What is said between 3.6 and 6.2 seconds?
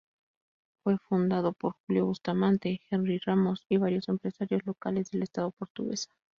y varios empresarios locales del Estado Portuguesa.